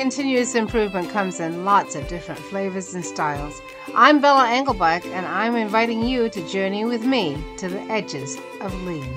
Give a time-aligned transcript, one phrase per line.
[0.00, 3.60] Continuous improvement comes in lots of different flavors and styles.
[3.94, 8.72] I'm Bella Englebach, and I'm inviting you to journey with me to the edges of
[8.84, 9.14] lean.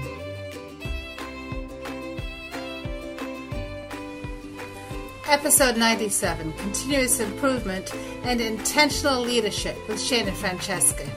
[5.30, 7.96] Episode 97 Continuous Improvement
[8.26, 11.08] and Intentional Leadership with Shana Francesca.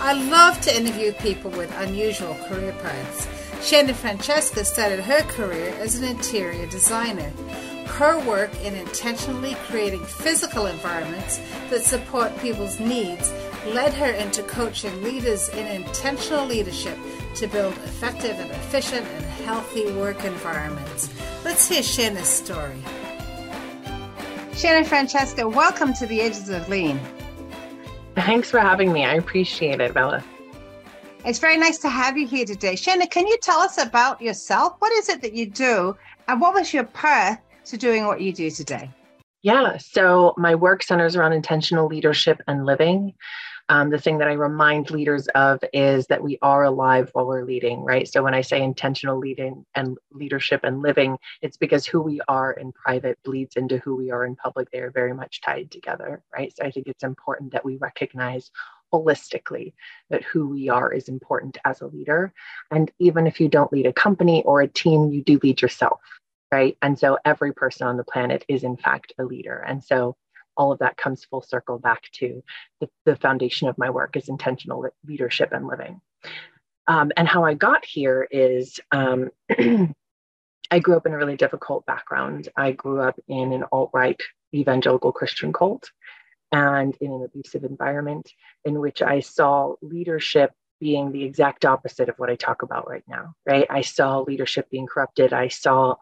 [0.00, 3.26] I love to interview people with unusual career paths.
[3.60, 7.30] Shana Francesca started her career as an interior designer.
[7.98, 13.30] Her work in intentionally creating physical environments that support people's needs
[13.66, 16.96] led her into coaching leaders in intentional leadership
[17.36, 21.10] to build effective and efficient and healthy work environments.
[21.44, 22.82] Let's hear Shana's story.
[24.52, 26.98] Shana Francesca, welcome to the Edges of Lean.
[28.14, 29.04] Thanks for having me.
[29.04, 30.24] I appreciate it, Bella.
[31.26, 32.72] It's very nice to have you here today.
[32.72, 34.76] Shana, can you tell us about yourself?
[34.78, 35.94] What is it that you do?
[36.26, 38.90] And what was your path to doing what you do today?
[39.42, 43.14] Yeah, so my work centers around intentional leadership and living.
[43.68, 47.44] Um, the thing that I remind leaders of is that we are alive while we're
[47.44, 48.06] leading, right?
[48.06, 52.52] So when I say intentional leading and leadership and living, it's because who we are
[52.52, 54.70] in private bleeds into who we are in public.
[54.70, 56.52] They are very much tied together, right?
[56.56, 58.50] So I think it's important that we recognize
[58.92, 59.72] holistically
[60.10, 62.32] that who we are is important as a leader.
[62.70, 66.00] And even if you don't lead a company or a team, you do lead yourself,
[66.52, 66.76] right?
[66.82, 69.64] And so every person on the planet is, in fact, a leader.
[69.66, 70.16] And so
[70.56, 72.42] all of that comes full circle back to
[72.80, 76.00] the, the foundation of my work is intentional leadership and living.
[76.86, 79.30] Um, and how I got here is um,
[80.70, 82.48] I grew up in a really difficult background.
[82.56, 84.20] I grew up in an alt right
[84.54, 85.90] evangelical Christian cult
[86.50, 88.30] and in an abusive environment
[88.64, 93.04] in which I saw leadership being the exact opposite of what I talk about right
[93.06, 93.68] now, right?
[93.70, 95.32] I saw leadership being corrupted.
[95.32, 95.94] I saw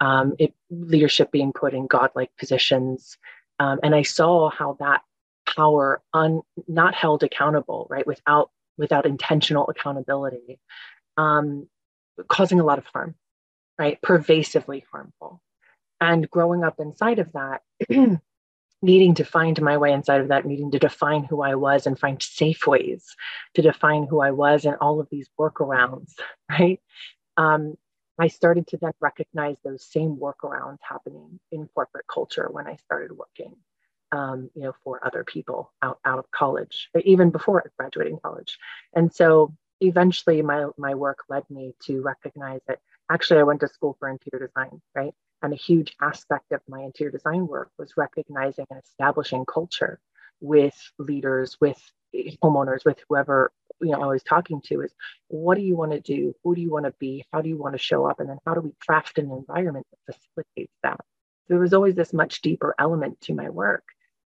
[0.00, 3.16] um, it, leadership being put in godlike positions.
[3.58, 5.00] Um, and I saw how that
[5.46, 10.60] power, un, not held accountable, right, without, without intentional accountability,
[11.16, 11.66] um,
[12.28, 13.14] causing a lot of harm,
[13.78, 13.98] right?
[14.02, 15.40] Pervasively harmful.
[15.98, 17.62] And growing up inside of that,
[18.82, 21.98] needing to find my way inside of that, needing to define who I was and
[21.98, 23.04] find safe ways
[23.54, 26.12] to define who I was and all of these workarounds,
[26.50, 26.80] right?
[27.36, 27.76] Um,
[28.18, 33.12] I started to then recognize those same workarounds happening in corporate culture when I started
[33.12, 33.54] working,
[34.12, 38.58] um, you know, for other people out, out of college, even before graduating college.
[38.94, 42.78] And so eventually my, my work led me to recognize that
[43.10, 45.12] actually I went to school for interior design, right?
[45.42, 50.00] And a huge aspect of my interior design work was recognizing and establishing culture
[50.40, 51.78] with leaders, with
[52.42, 54.94] homeowners, with whoever you know I was talking to is
[55.28, 56.34] what do you want to do?
[56.42, 57.24] Who do you want to be?
[57.32, 58.20] How do you want to show up?
[58.20, 60.98] And then how do we craft an environment that facilitates that?
[60.98, 63.84] So there was always this much deeper element to my work.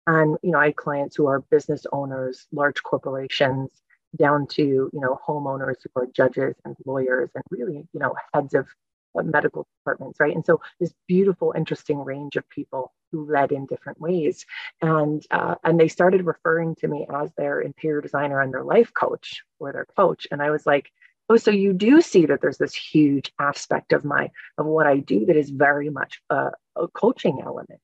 [0.06, 3.70] And you know, I had clients who are business owners, large corporations,
[4.16, 8.54] down to you know homeowners who are judges and lawyers and really you know heads
[8.54, 8.66] of
[9.14, 10.34] medical departments, right?
[10.34, 14.46] And so this beautiful, interesting range of people who led in different ways,
[14.80, 18.92] and uh, and they started referring to me as their interior designer and their life
[18.94, 20.90] coach or their coach, and I was like,
[21.28, 24.98] oh, so you do see that there's this huge aspect of my of what I
[24.98, 27.80] do that is very much a, a coaching element.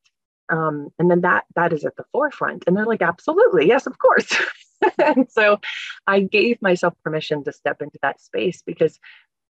[0.48, 3.98] Um, and then that that is at the forefront, and they're like, absolutely, yes, of
[3.98, 4.32] course.
[5.04, 5.60] and so
[6.06, 8.98] I gave myself permission to step into that space because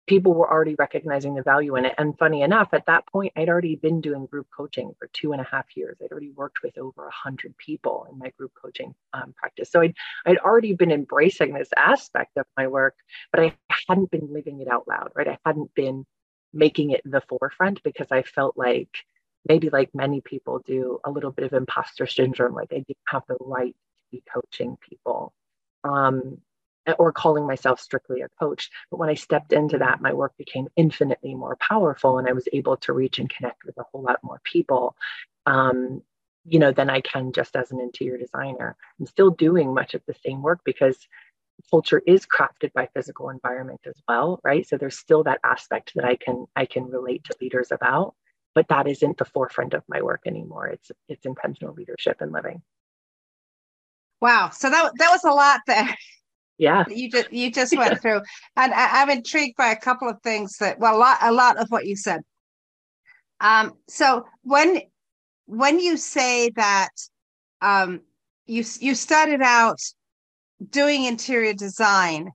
[0.08, 1.94] people were already recognizing the value in it.
[1.98, 5.42] And funny enough, at that point, I'd already been doing group coaching for two and
[5.42, 5.98] a half years.
[6.02, 9.70] I'd already worked with over a hundred people in my group coaching um, practice.
[9.72, 9.96] So I'd,
[10.26, 12.96] I'd already been embracing this aspect of my work,
[13.32, 13.56] but I
[13.88, 15.28] hadn't been living it out loud, right?
[15.28, 16.06] I hadn't been
[16.54, 18.90] making it the forefront because I felt like
[19.48, 23.24] maybe like many people do a little bit of imposter syndrome, like I didn't have
[23.28, 25.34] the right to be coaching people.
[25.84, 26.40] Um,
[26.98, 28.70] or calling myself strictly a coach.
[28.90, 32.48] But when I stepped into that, my work became infinitely more powerful and I was
[32.54, 34.96] able to reach and connect with a whole lot more people.
[35.46, 36.02] Um,
[36.46, 38.76] you know, than I can just as an interior designer.
[39.00, 40.98] I'm still doing much of the same work because
[41.70, 44.68] culture is crafted by physical environment as well, right?
[44.68, 48.16] So there's still that aspect that I can I can relate to leaders about,
[48.56, 50.68] but that isn't the forefront of my work anymore.
[50.68, 52.64] It's it's intentional leadership and living.
[54.20, 54.50] Wow.
[54.50, 55.96] So that that was a lot there
[56.62, 56.84] yeah.
[56.88, 58.22] You just you just went through
[58.56, 61.58] and I, am intrigued by a couple of things that well a lot, a lot
[61.58, 62.22] of what you said.
[63.42, 64.82] Um so when
[65.46, 66.92] when you say that
[67.62, 68.02] um
[68.46, 69.80] you you started out
[70.70, 72.30] doing interior design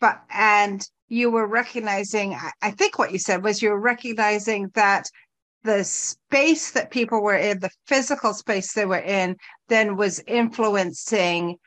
[0.00, 4.70] but and you were recognizing I, I think what you said was you were recognizing
[4.74, 5.10] that
[5.64, 9.36] the space that people were in, the physical space they were in,
[9.68, 11.58] then was influencing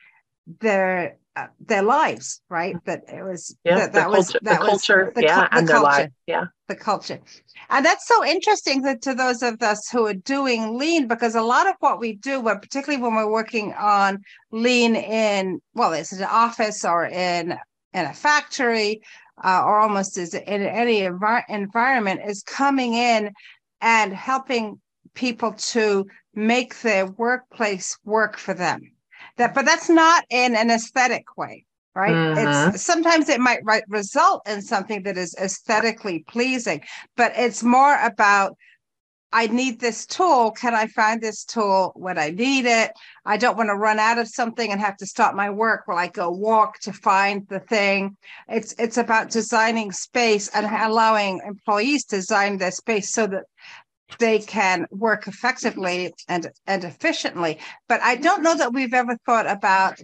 [0.60, 2.76] their uh, their lives, right?
[2.86, 5.48] That it was yeah, that, that the was culture, that the was culture, the, yeah,
[5.50, 7.20] the and their culture, life, yeah, the culture,
[7.70, 11.42] and that's so interesting that to those of us who are doing lean, because a
[11.42, 14.20] lot of what we do, but particularly when we're working on
[14.52, 17.58] lean in well, it's an office or in
[17.94, 19.02] in a factory,
[19.44, 23.32] uh, or almost as in any envir- environment, is coming in
[23.80, 24.80] and helping
[25.14, 28.91] people to make their workplace work for them
[29.38, 32.16] that but that's not in an aesthetic way right?
[32.16, 32.74] Mhm.
[32.74, 36.82] it's sometimes it might right, result in something that is aesthetically pleasing
[37.18, 38.56] but it's more about
[39.34, 42.92] i need this tool can i find this tool when i need it?
[43.26, 45.98] I don't want to run out of something and have to stop my work while
[45.98, 48.18] i go walk to find the thing.
[48.50, 53.44] It's it's about designing space and allowing employees to design their space so that
[54.20, 59.50] they can work effectively and and efficiently but i don't know that we've ever thought
[59.50, 60.00] about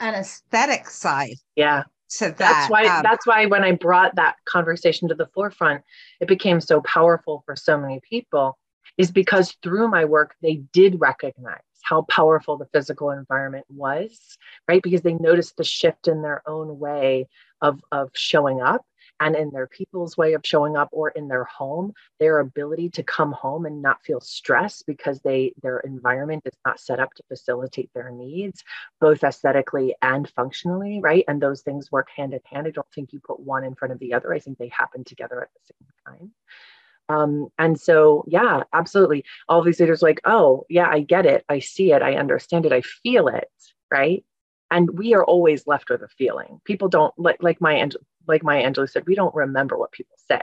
[0.00, 1.84] an aesthetic side yeah.
[2.10, 2.86] to that That's why.
[2.86, 5.82] Um, that's why when I brought that conversation to the forefront,
[6.20, 8.58] it became so powerful for so many people.
[8.96, 14.36] Is because through my work, they did recognize how powerful the physical environment was,
[14.66, 14.82] right?
[14.82, 17.28] Because they noticed the shift in their own way
[17.60, 18.84] of of showing up
[19.20, 23.02] and in their people's way of showing up or in their home their ability to
[23.02, 27.22] come home and not feel stressed because they their environment is not set up to
[27.28, 28.62] facilitate their needs
[29.00, 31.24] both aesthetically and functionally right?
[31.28, 32.66] And those things work hand in hand.
[32.66, 34.32] I don't think you put one in front of the other.
[34.32, 36.32] I think they happen together at the same time.
[37.10, 39.24] Um, and so yeah absolutely.
[39.48, 41.44] All these leaders like oh yeah i get it.
[41.48, 42.02] I see it.
[42.02, 42.72] I understand it.
[42.72, 43.50] I feel it
[43.90, 44.24] right
[44.70, 46.60] and we are always left with a feeling.
[46.64, 47.88] People don't like like my
[48.26, 50.42] like Maya Angelou said we don't remember what people say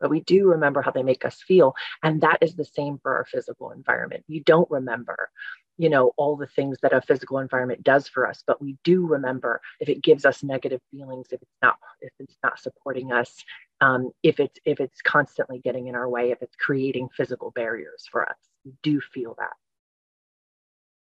[0.00, 1.74] but we do remember how they make us feel.
[2.02, 4.24] And that is the same for our physical environment.
[4.28, 5.30] You don't remember
[5.76, 9.06] you know all the things that a physical environment does for us but we do
[9.06, 13.44] remember if it gives us negative feelings if it's not if it's not supporting us
[13.80, 18.06] um, if it's if it's constantly getting in our way if it's creating physical barriers
[18.10, 18.36] for us.
[18.64, 19.52] We do feel that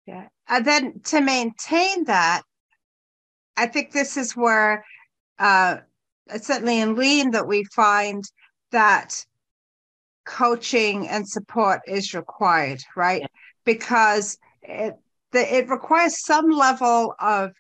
[0.07, 0.29] Yeah.
[0.49, 2.43] And then to maintain that,
[3.57, 4.85] I think this is where,
[5.39, 5.79] uh,
[6.41, 8.25] certainly in lean, that we find
[8.73, 9.25] that
[10.27, 13.23] coaching and support is required, right?
[13.23, 13.27] Yeah.
[13.65, 14.95] Because it
[15.33, 17.53] the, it requires some level of,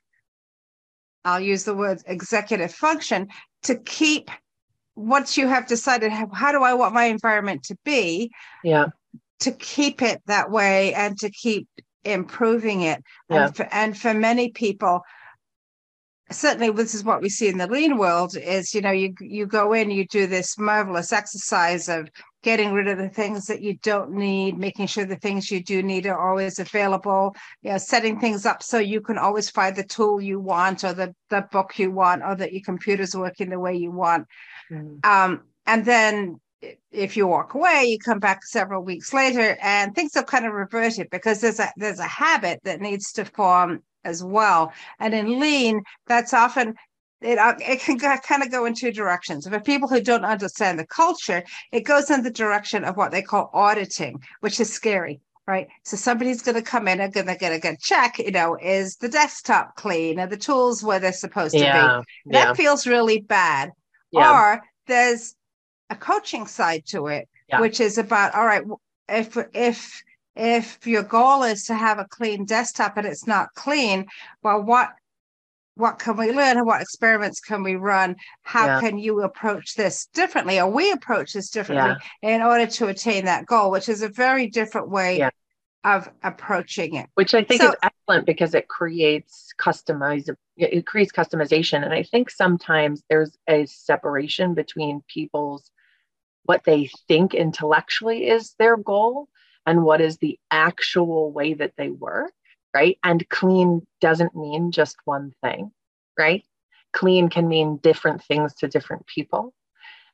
[1.25, 3.29] I'll use the word executive function
[3.62, 4.31] to keep
[4.96, 8.31] once you have decided how, how do I want my environment to be,
[8.62, 8.87] yeah
[9.41, 11.69] to keep it that way and to keep
[12.04, 13.02] improving it.
[13.28, 13.46] Yeah.
[13.46, 15.02] And, for, and for many people,
[16.30, 19.46] certainly this is what we see in the lean world is, you know, you, you
[19.46, 22.08] go in, you do this marvelous exercise of
[22.42, 25.82] getting rid of the things that you don't need, making sure the things you do
[25.82, 29.84] need are always available, you know, setting things up so you can always find the
[29.84, 33.58] tool you want or the, the book you want or that your computer's working the
[33.58, 34.26] way you want.
[34.70, 35.04] Mm.
[35.04, 36.40] Um, and then
[36.93, 40.52] if you walk away, you come back several weeks later, and things have kind of
[40.52, 44.72] reverted because there's a there's a habit that needs to form as well.
[45.00, 46.75] And in lean, that's often
[47.20, 49.49] it, uh, it can kind of go in two directions.
[49.49, 53.22] For people who don't understand the culture, it goes in the direction of what they
[53.22, 55.20] call auditing, which is scary.
[55.46, 55.69] Right.
[55.82, 58.56] So somebody's going to come in and going to get a good check, you know,
[58.62, 60.19] is the desktop clean?
[60.19, 61.65] Are the tools where they're supposed to be?
[61.65, 63.72] That yeah feels really bad
[64.15, 65.34] yeah or there's
[65.91, 67.60] a coaching side to it Yeah.
[67.60, 68.64] which is about all right
[69.08, 70.03] if if
[70.36, 74.06] if your goal is to have a clean desktop and it's not clean
[74.43, 74.91] well what
[75.76, 78.81] what can we learn and what experiments can we run how Yeah.
[78.81, 83.46] can you approach this differently or we approach this differently in order to attain that
[83.46, 85.31] goal which is a very different way Yeah.
[85.84, 91.13] of approaching it which I think So- is excellent because it creates customize it creates
[91.13, 91.84] customization.
[91.84, 95.70] And I think sometimes there's a separation between people's
[96.44, 99.29] what they think intellectually is their goal
[99.67, 102.32] and what is the actual way that they work,
[102.75, 102.99] right?
[103.03, 105.73] And clean doesn't mean just one thing,
[106.19, 106.44] right?
[106.93, 109.55] Clean can mean different things to different people.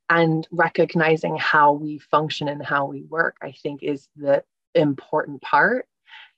[0.08, 4.42] And recognizing how we function and how we work, I think, is the
[4.74, 5.86] important part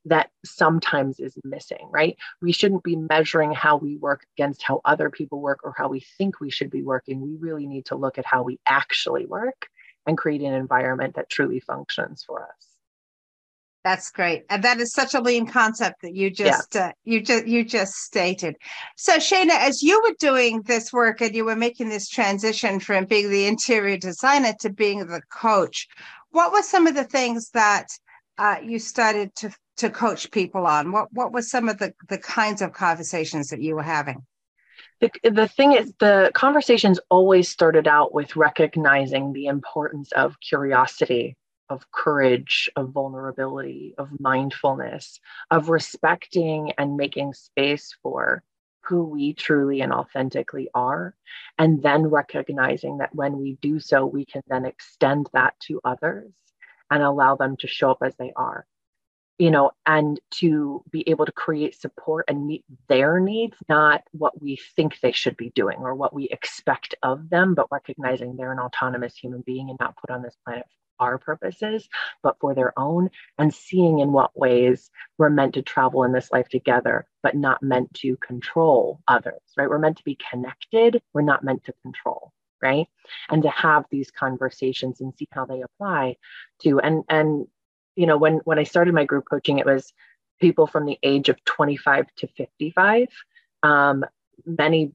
[0.05, 2.17] that sometimes is missing, right?
[2.41, 6.01] We shouldn't be measuring how we work against how other people work or how we
[6.19, 7.21] think we should be working.
[7.21, 9.69] We really need to look at how we actually work
[10.07, 12.73] and create an environment that truly functions for us.
[13.85, 17.49] That's great, and that is such a lean concept that you just uh, you just
[17.49, 18.57] you just stated.
[18.97, 23.07] So, Shana, as you were doing this work and you were making this transition from
[23.07, 25.89] being the interior designer to being the coach,
[26.31, 27.89] what were some of the things that
[28.39, 30.93] uh, you started to to coach people on?
[30.93, 34.25] What what were some of the the kinds of conversations that you were having?
[35.01, 41.37] The, the thing is, the conversations always started out with recognizing the importance of curiosity,
[41.69, 45.19] of courage, of vulnerability, of mindfulness,
[45.51, 48.45] of respecting and making space for
[48.85, 51.17] who we truly and authentically are.
[51.59, 56.33] And then recognizing that when we do so, we can then extend that to others
[56.93, 58.67] and allow them to show up as they are
[59.39, 64.41] you know and to be able to create support and meet their needs not what
[64.41, 68.53] we think they should be doing or what we expect of them but recognizing they're
[68.53, 71.89] an autonomous human being and not put on this planet for our purposes
[72.23, 76.31] but for their own and seeing in what ways we're meant to travel in this
[76.31, 79.69] life together but not meant to control others right?
[79.69, 81.03] We're meant to be connected.
[81.15, 82.87] We're not meant to control right
[83.29, 86.17] and to have these conversations and see how they apply
[86.63, 87.47] to and and
[87.97, 89.93] you know when when i started my group coaching it was
[90.41, 93.09] people from the age of 25 to 55
[93.63, 94.05] um,
[94.45, 94.93] many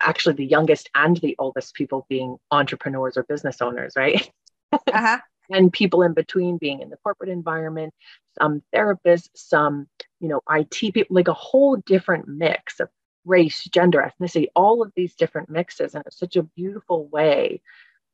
[0.00, 4.30] actually the youngest and the oldest people being entrepreneurs or business owners right
[4.72, 5.18] uh-huh.
[5.50, 7.94] and people in between being in the corporate environment
[8.38, 9.86] some therapists some
[10.20, 12.88] you know it people like a whole different mix of
[13.24, 15.94] race, gender, ethnicity, all of these different mixes.
[15.94, 17.62] And it's such a beautiful way.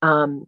[0.03, 0.47] Um,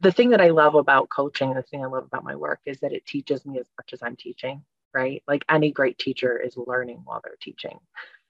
[0.00, 2.80] the thing that I love about coaching, the thing I love about my work is
[2.80, 4.62] that it teaches me as much as I'm teaching,
[4.94, 5.22] right?
[5.26, 7.78] Like any great teacher is learning while they're teaching.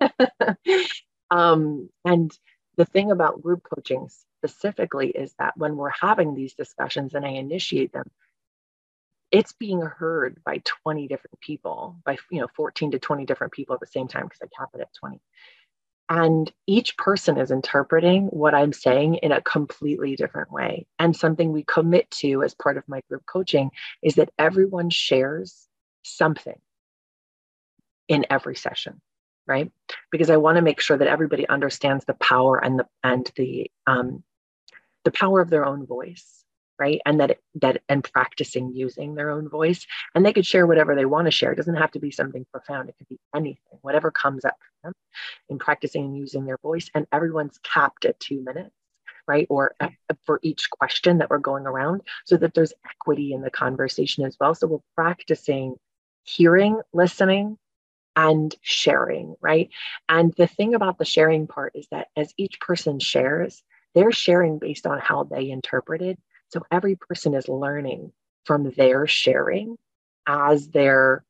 [1.30, 2.30] um, and
[2.76, 7.30] the thing about group coaching specifically is that when we're having these discussions and I
[7.30, 8.10] initiate them,
[9.30, 13.74] it's being heard by 20 different people by you know 14 to 20 different people
[13.74, 15.20] at the same time because i cap it at 20
[16.10, 20.86] and each person is interpreting what i'm saying in a completely different way.
[20.98, 23.70] And something we commit to as part of my group coaching
[24.02, 25.68] is that everyone shares
[26.04, 26.58] something
[28.08, 29.00] in every session
[29.46, 29.72] right?
[30.12, 33.70] Because i want to make sure that everybody understands the power and the and the
[33.86, 34.22] um,
[35.04, 36.37] the power of their own voice
[36.78, 37.00] right?
[37.04, 39.86] And that that and practicing using their own voice.
[40.14, 41.52] And they could share whatever they want to share.
[41.52, 42.88] It doesn't have to be something profound.
[42.88, 44.92] It could be anything whatever comes up for them
[45.48, 46.90] in practicing and using their voice.
[46.94, 48.70] And everyone's capped at two minutes
[49.26, 49.46] right?
[49.50, 49.90] Or uh,
[50.24, 54.34] for each question that we're going around so that there's equity in the conversation as
[54.40, 54.54] well.
[54.54, 55.76] So we're practicing
[56.24, 57.58] hearing listening
[58.16, 59.68] and sharing right?
[60.08, 63.62] And the thing about the sharing part is that as each person shares
[63.94, 66.18] they're sharing based on how they interpreted
[66.50, 68.12] so every person is learning
[68.44, 69.76] from their sharing
[70.26, 71.24] as their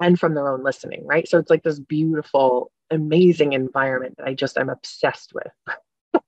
[0.00, 1.28] and from their own listening, right?
[1.28, 6.22] So it's like this beautiful, amazing environment that I just I'm obsessed with.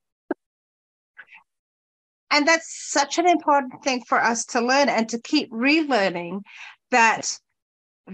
[2.31, 6.41] and that's such an important thing for us to learn and to keep relearning
[6.91, 7.39] that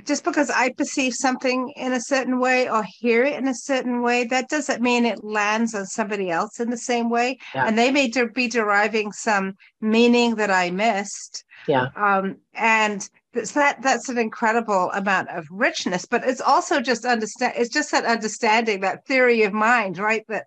[0.06, 4.02] just because I perceive something in a certain way or hear it in a certain
[4.02, 7.40] way, that doesn't mean it lands on somebody else in the same way.
[7.56, 7.66] Yeah.
[7.66, 11.44] And they may de- be deriving some meaning that I missed.
[11.68, 11.88] Yeah.
[11.96, 17.54] Um, and that's that that's an incredible amount of richness, but it's also just understand.
[17.58, 20.26] It's just that understanding that theory of mind, right?
[20.28, 20.46] That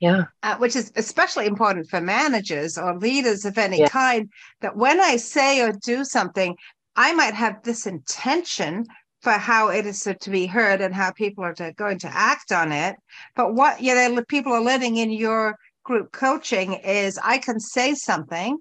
[0.00, 3.88] yeah uh, which is especially important for managers or leaders of any yeah.
[3.88, 4.28] kind
[4.60, 6.54] that when i say or do something
[6.96, 8.86] I might have this intention
[9.20, 12.52] for how it is to be heard and how people are to, going to act
[12.52, 12.96] on it.
[13.34, 17.94] But what you know, people are learning in your group coaching is I can say
[17.94, 18.58] something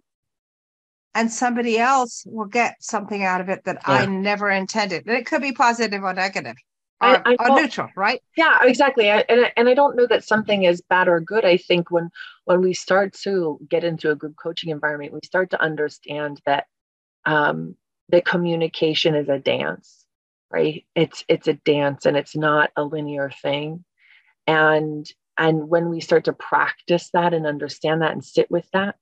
[1.13, 3.93] and somebody else will get something out of it that yeah.
[3.93, 5.05] I never intended.
[5.07, 6.55] And it could be positive or negative.
[7.01, 8.21] Or, I, I or neutral, right?
[8.37, 9.11] Yeah, exactly.
[9.11, 11.43] I, and and I don't know that something is bad or good.
[11.43, 12.09] I think when
[12.45, 16.67] when we start to get into a group coaching environment, we start to understand that
[17.25, 17.75] um,
[18.09, 20.05] that communication is a dance
[20.51, 20.85] right?
[20.95, 23.83] It's it's a dance and it's not a linear thing.
[24.47, 25.05] And
[25.37, 28.95] and when we start to practice that and understand that and sit with that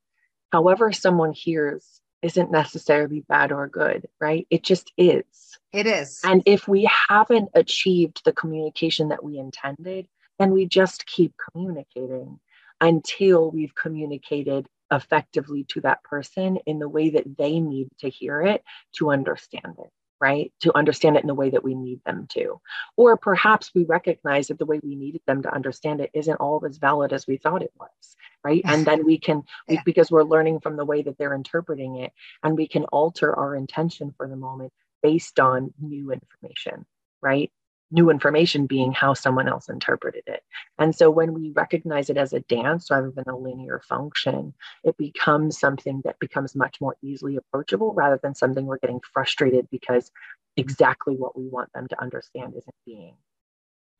[0.51, 4.47] however someone hears isn't necessarily bad or good right?
[4.49, 5.25] It just is.
[5.71, 6.19] It is.
[6.23, 10.07] And if we haven't achieved the communication that we intended
[10.39, 12.39] then we just keep communicating
[12.81, 18.41] until we've communicated effectively to that person in the way that they need to hear
[18.41, 19.91] it to understand it
[20.23, 20.53] right?
[20.61, 22.61] To understand it in the way that we need them to.
[22.95, 26.63] Or perhaps we recognize that the way we needed them to understand it isn't all
[26.65, 28.61] as valid as we thought it was, right?
[28.63, 29.79] And then we can, yeah.
[29.79, 33.37] we, because we're learning from the way that they're interpreting it, and we can alter
[33.37, 34.71] our intention for the moment
[35.01, 36.85] based on new information,
[37.21, 37.51] right?
[37.93, 40.43] New information being how someone else interpreted it.
[40.79, 44.97] And so when we recognize it as a dance rather than a linear function, it
[44.97, 50.11] becomes something that becomes much more easily approachable rather than something we're getting frustrated because
[50.57, 53.15] exactly what we want them to understand isn't being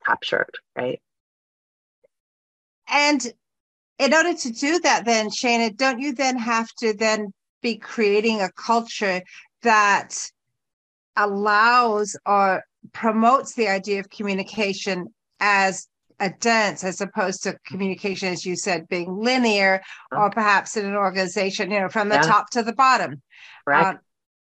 [0.04, 1.00] captured, right?
[2.88, 3.32] And
[3.98, 7.32] in order to do that, then, Shana, don't you then have to then
[7.62, 9.22] be creating a culture
[9.62, 10.30] that
[11.16, 15.88] allows or promotes the idea of communication as
[16.20, 20.94] a dance as opposed to communication as you said being linear or perhaps in an
[20.94, 22.22] organization you know from the yeah.
[22.22, 23.20] top to the bottom.
[23.66, 23.86] Right.
[23.86, 23.98] Um,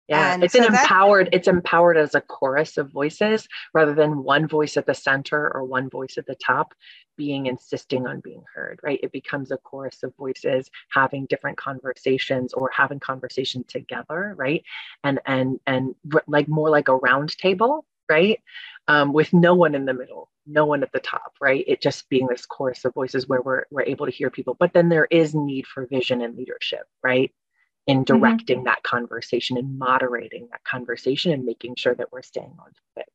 [0.08, 4.48] yeah it's so an empowered it's empowered as a chorus of voices rather than one
[4.48, 6.74] voice at the center or one voice at the top
[7.16, 8.98] being insisting on being heard right?
[9.02, 14.64] It becomes a chorus of voices having different conversations or having conversation together right?
[15.04, 15.94] And and and
[16.26, 18.40] like more like a round table right?
[18.88, 21.64] Um, with no one in the middle, no one at the top, right?
[21.66, 24.54] It just being this chorus of voices where we're, we're able to hear people.
[24.58, 27.32] But then there is need for vision and leadership, right?
[27.86, 28.18] In mm-hmm.
[28.18, 28.66] directing mm-hmm.
[28.66, 33.06] that conversation and moderating that conversation and making sure that we're staying on it.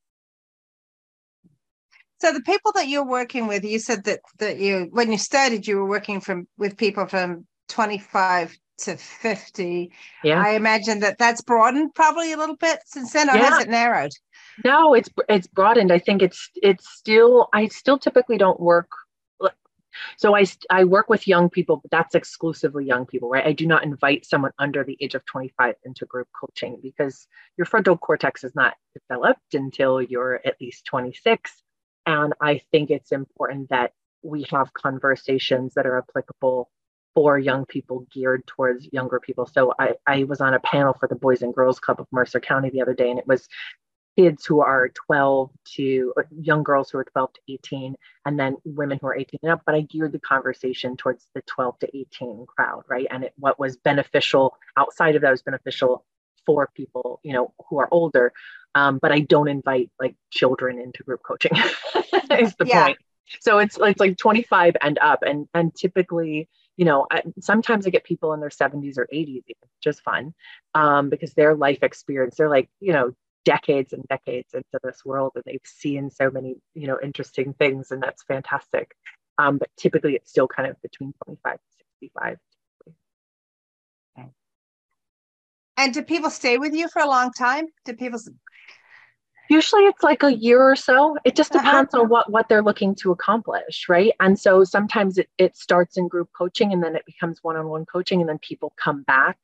[2.19, 5.67] So the people that you're working with, you said that that you when you started,
[5.67, 9.91] you were working from with people from 25 to 50.
[10.23, 10.41] Yeah.
[10.41, 13.49] I imagine that that's broadened probably a little bit since then, or yeah.
[13.49, 14.11] has it narrowed?
[14.65, 15.91] No, it's it's broadened.
[15.91, 18.89] I think it's it's still I still typically don't work.
[20.17, 23.45] So I I work with young people, but that's exclusively young people, right?
[23.45, 27.65] I do not invite someone under the age of 25 into group coaching because your
[27.65, 31.51] frontal cortex is not developed until you're at least 26.
[32.05, 36.69] And I think it's important that we have conversations that are applicable
[37.15, 39.45] for young people geared towards younger people.
[39.47, 42.39] So I, I was on a panel for the Boys and Girls Club of Mercer
[42.39, 43.47] County the other day, and it was
[44.17, 47.95] kids who are 12 to young girls who are 12 to 18
[48.25, 51.41] and then women who are 18 and up but i geared the conversation towards the
[51.41, 53.07] 12 to 18 crowd right?
[53.11, 56.05] And it, what was beneficial outside of that was beneficial
[56.45, 58.33] for people you know who are older.
[58.75, 61.51] Um, but i don't invite like children into group coaching
[62.31, 62.85] is the yeah.
[62.85, 62.97] point.
[63.41, 67.89] So it's it's like 25 and up and and typically you know I, sometimes i
[67.89, 69.43] get people in their 70s or 80s
[69.81, 70.33] just fun
[70.75, 73.13] um, because their life experience they're like you know
[73.47, 77.91] decades and decades into this world and they've seen so many you know interesting things
[77.91, 78.93] and that's fantastic
[79.37, 81.59] um, but typically it's still kind of between 25 and
[82.01, 82.37] 65
[84.19, 84.27] okay.
[85.77, 88.19] and do people stay with you for a long time do people
[89.49, 91.63] usually it's like a year or so it just uh-huh.
[91.63, 92.03] depends uh-huh.
[92.03, 96.09] on what what they're looking to accomplish right and so sometimes it, it starts in
[96.09, 99.37] group coaching and then it becomes one-on-one coaching and then people come back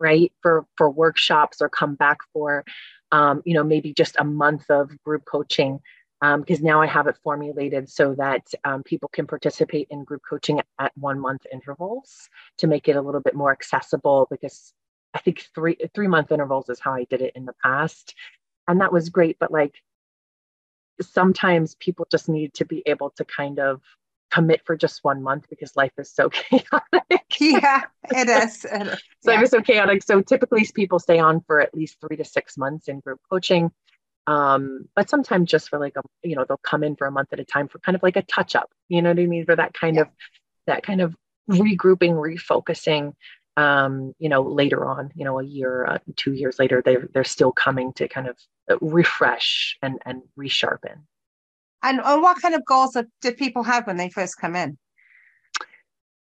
[0.00, 2.64] right for for workshops or come back for
[3.12, 5.78] um, you know, maybe just a month of group coaching
[6.20, 10.22] because um, now I have it formulated so that um, people can participate in group
[10.28, 14.72] coaching at one month intervals to make it a little bit more accessible because
[15.14, 18.14] I think three three month intervals is how I did it in the past.
[18.68, 19.36] And that was great.
[19.40, 19.74] But like
[21.00, 23.80] sometimes people just need to be able to kind of
[24.32, 27.22] commit for just one month because life is so chaotic.
[27.38, 28.64] yeah, it is.
[28.64, 29.02] It is.
[29.20, 29.34] so yeah.
[29.34, 30.02] life is so chaotic.
[30.02, 33.70] So typically people stay on for at least three to six months in group coaching.
[34.26, 37.32] Um, but sometimes just for like a, you know, they'll come in for a month
[37.32, 39.44] at a time for kind of like a touch up, you know what I mean?
[39.44, 40.02] For that kind yeah.
[40.02, 40.08] of
[40.66, 41.14] that kind of
[41.50, 43.14] regrouping, refocusing.
[43.54, 47.24] Um, you know, later on, you know, a year, uh, two years later, they're they're
[47.24, 48.36] still coming to kind of
[48.80, 51.02] refresh and and resharpen.
[51.82, 54.78] And, and what kind of goals do people have when they first come in?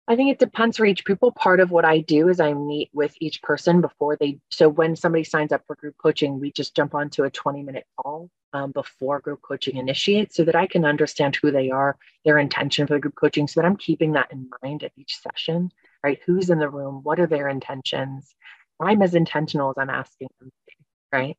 [0.09, 1.31] I think it depends for each people.
[1.31, 4.39] Part of what I do is I meet with each person before they.
[4.51, 7.85] So when somebody signs up for group coaching, we just jump onto a 20 minute
[7.97, 12.37] call um, before group coaching initiates so that I can understand who they are, their
[12.37, 15.71] intention for the group coaching, so that I'm keeping that in mind at each session,
[16.03, 16.19] right?
[16.25, 17.01] Who's in the room?
[17.03, 18.33] What are their intentions?
[18.79, 20.51] I'm as intentional as I'm asking them,
[21.11, 21.37] right?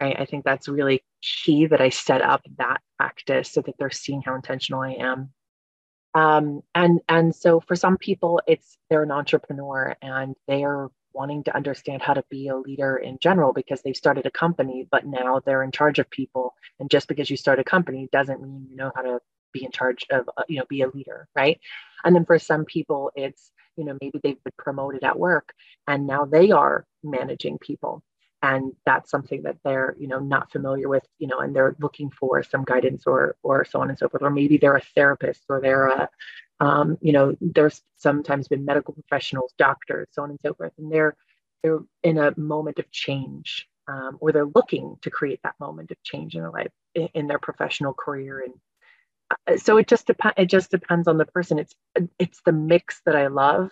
[0.00, 0.16] Right.
[0.18, 4.22] I think that's really key that I set up that practice so that they're seeing
[4.22, 5.30] how intentional I am.
[6.14, 11.44] Um, and and so for some people, it's they're an entrepreneur and they are wanting
[11.44, 15.06] to understand how to be a leader in general because they've started a company, but
[15.06, 16.54] now they're in charge of people.
[16.80, 19.20] And just because you start a company doesn't mean you know how to
[19.52, 21.60] be in charge of uh, you know be a leader, right?
[22.04, 25.52] And then for some people, it's you know maybe they've been promoted at work
[25.88, 28.02] and now they are managing people
[28.42, 32.10] and that's something that they're you know not familiar with you know and they're looking
[32.10, 35.42] for some guidance or or so on and so forth or maybe they're a therapist
[35.48, 36.08] or they're a
[36.60, 40.92] um, you know there's sometimes been medical professionals doctors so on and so forth and
[40.92, 41.16] they're
[41.62, 46.02] they're in a moment of change um, or they're looking to create that moment of
[46.02, 48.54] change in their life in, in their professional career and
[49.46, 51.58] uh, so it just depends it just depends on the person.
[51.58, 51.74] It's
[52.18, 53.70] it's the mix that i love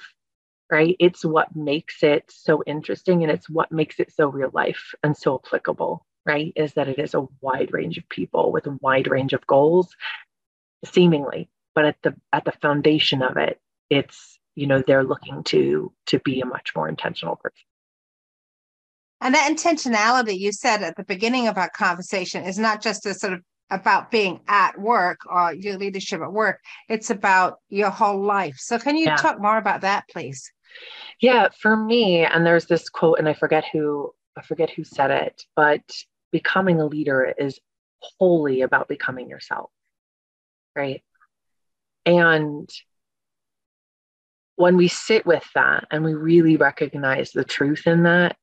[0.71, 0.97] right?
[0.99, 5.17] It's what makes it so interesting and it's what makes it so real life and
[5.17, 6.53] so applicable right?
[6.57, 9.95] Is that it is a wide range of people with a wide range of goals
[10.85, 11.49] seemingly.
[11.75, 16.19] But at the at the foundation of it it's you know they're looking to to
[16.21, 17.57] be a much more intentional person.
[19.21, 23.15] And that intentionality you said at the beginning of our conversation is not just a
[23.15, 26.61] sort of about being at work or your leadership at work.
[26.89, 28.57] It's about your whole life.
[28.59, 29.17] So can you yeah.
[29.17, 30.51] talk more about that please
[31.21, 35.11] yeah for me and there's this quote and i forget who i forget who said
[35.11, 35.83] it but
[36.33, 37.59] becoming a leader is
[38.01, 39.71] wholly about becoming yourself
[40.75, 41.03] right
[42.05, 42.69] and
[44.57, 48.37] when we sit with that and we really recognize the truth in that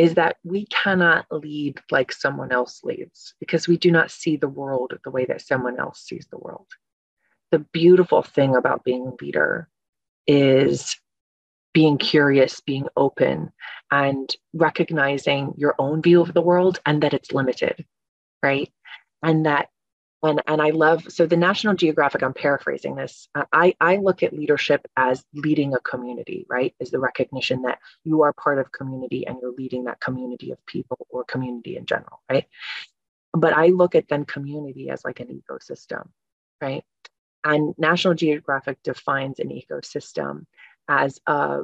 [0.00, 4.48] is that we cannot lead like someone else leads because we do not see the
[4.48, 6.66] world the way that someone else sees the world.
[7.50, 9.68] The beautiful thing about being a leader
[10.26, 10.96] is
[11.72, 13.52] being curious, being open,
[13.90, 17.84] and recognizing your own view of the world and that it's limited,
[18.42, 18.70] right?
[19.22, 19.68] And that
[20.22, 24.22] and and i love so the national geographic i'm paraphrasing this uh, i i look
[24.22, 26.74] at leadership as leading a community right?
[26.80, 30.64] Is the recognition that you are part of community and you're leading that community of
[30.66, 32.46] people or community in general right?
[33.32, 36.08] But i look at then community as like an ecosystem
[36.60, 36.84] right?
[37.42, 40.44] And national geographic defines an ecosystem
[40.90, 41.60] as a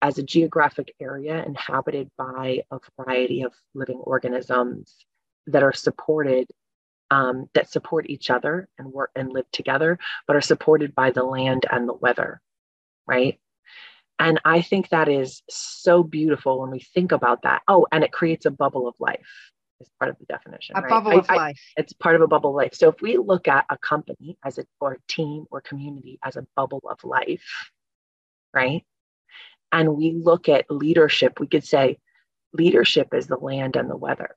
[0.00, 4.96] as a geographic area inhabited by a variety of living organisms
[5.46, 6.48] that are supported
[7.10, 11.24] um, that support each other and work and live together, but are supported by the
[11.24, 12.40] land and the weather,
[13.06, 13.38] right?
[14.18, 17.62] And I think that is so beautiful when we think about that.
[17.68, 20.76] Oh, and it creates a bubble of life is part of the definition.
[20.76, 20.90] A right?
[20.90, 21.60] bubble I, of life.
[21.76, 22.74] It's part of a bubble of life.
[22.74, 26.36] So if we look at a company as a or a team or community as
[26.36, 27.70] a bubble of life,
[28.54, 28.84] right?
[29.72, 31.98] And we look at leadership, we could say
[32.52, 34.36] leadership is the land and the weather.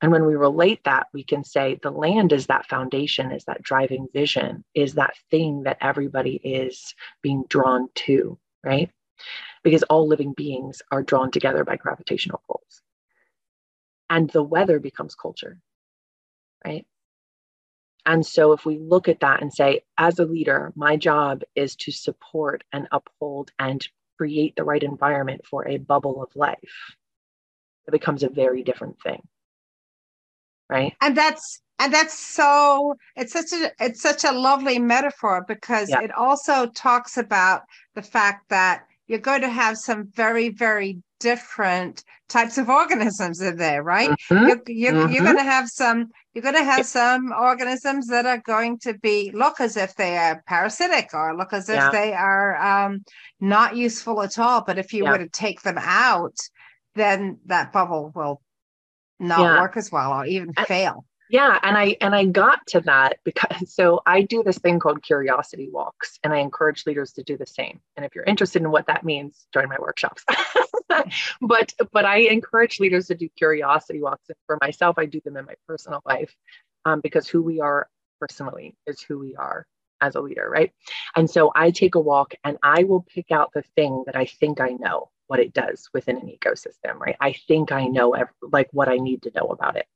[0.00, 3.62] And when we relate that, we can say the land is that foundation, is that
[3.62, 8.90] driving vision, is that thing that everybody is being drawn to, right?
[9.62, 12.82] Because all living beings are drawn together by gravitational pulls.
[14.10, 15.58] And the weather becomes culture,
[16.64, 16.84] right?
[18.04, 21.76] And so if we look at that and say, as a leader, my job is
[21.76, 23.86] to support and uphold and
[24.18, 26.96] create the right environment for a bubble of life,
[27.86, 29.22] it becomes a very different thing
[30.72, 35.90] right and that's and that's so it's such a it's such a lovely metaphor because
[35.90, 36.00] yeah.
[36.00, 37.62] it also talks about
[37.94, 43.56] the fact that you're going to have some very very different types of organisms in
[43.56, 44.48] there right mm-hmm.
[44.48, 45.12] you're, you're, mm-hmm.
[45.12, 48.94] you're going to have some you're going to have some organisms that are going to
[48.94, 51.90] be look as if they are parasitic or look as if yeah.
[51.90, 53.04] they are um,
[53.40, 55.12] not useful at all but if you yeah.
[55.12, 56.36] were to take them out
[56.94, 58.42] then that bubble will
[59.20, 59.60] not yeah.
[59.60, 63.18] work as well or even and, fail yeah and i and i got to that
[63.24, 67.36] because so i do this thing called curiosity walks and i encourage leaders to do
[67.36, 70.24] the same and if you're interested in what that means join my workshops
[71.40, 75.36] but but i encourage leaders to do curiosity walks and for myself i do them
[75.36, 76.34] in my personal life
[76.84, 77.88] um, because who we are
[78.20, 79.66] personally is who we are
[80.00, 80.72] as a leader right
[81.16, 84.24] and so i take a walk and i will pick out the thing that i
[84.24, 87.16] think i know what it does within an ecosystem, right?
[87.18, 89.86] I think I know every, like what I need to know about it.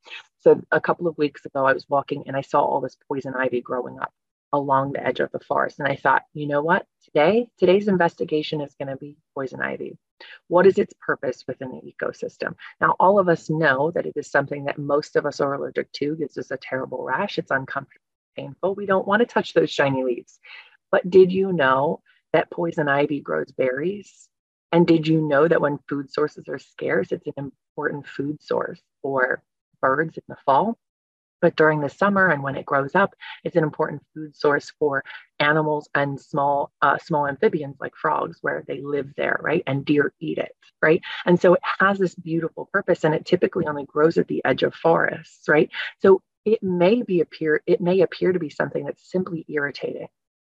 [0.41, 3.35] So a couple of weeks ago, I was walking and I saw all this poison
[3.35, 4.15] ivy growing up
[4.55, 5.79] along the edge of the forest.
[5.79, 6.87] And I thought, you know what?
[7.05, 9.99] Today, today's investigation is going to be poison ivy.
[10.49, 12.55] What is its purpose within the ecosystem?
[12.81, 15.91] Now, all of us know that it is something that most of us are allergic
[15.93, 17.39] to, gives us a terrible rash.
[17.39, 18.05] It's uncomfortable,
[18.37, 18.75] painful.
[18.75, 20.39] We don't want to touch those shiny leaves.
[20.91, 22.03] But did you know
[22.33, 24.29] that poison ivy grows berries?
[24.73, 28.81] And did you know that when food sources are scarce, it's an important food source
[29.03, 29.43] for
[29.81, 30.79] birds in the fall?
[31.41, 35.05] But during the summer and when it grows up, it's an important food source for
[35.41, 39.63] animals and small uh, small amphibians like frogs, where they live there, right?
[39.67, 41.01] And deer eat it, right?
[41.25, 44.63] And so it has this beautiful purpose, and it typically only grows at the edge
[44.63, 45.71] of forests, right?
[46.01, 50.09] So it may be appear it may appear to be something that's simply irritating,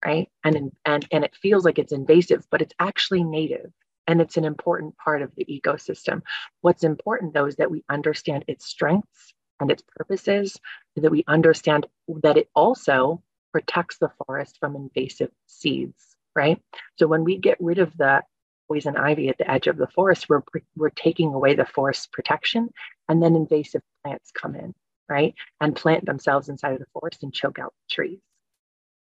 [0.05, 0.29] right?
[0.43, 3.71] And and and it feels like it's invasive, but it's actually native
[4.07, 6.21] and it's an important part of the ecosystem.
[6.61, 10.53] What's important though is that we understand its strengths and its purposes,
[10.95, 11.87] so that we understand
[12.23, 16.61] that it also protects the forest from invasive seeds, right?
[16.97, 18.23] So when we get rid of the
[18.67, 20.43] poison ivy at the edge of the forest, we're,
[20.75, 22.69] we're taking away the forest protection,
[23.07, 24.73] and then invasive plants come in.
[25.09, 25.35] right?
[25.61, 28.19] And plant themselves inside of the forest and choke out the trees.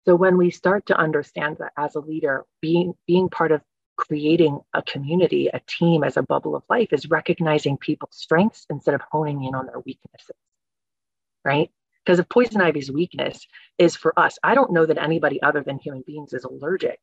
[0.06, 3.62] So when we start to understand that as a leader, being being part of
[3.98, 8.94] creating a community, a team as a bubble of life is recognizing people's strengths instead
[8.94, 10.36] of honing in on their weaknesses.
[11.44, 11.72] Right?
[12.06, 15.80] Because if poison ivy's weakness is for us, I don't know that anybody other than
[15.80, 17.00] human beings is allergic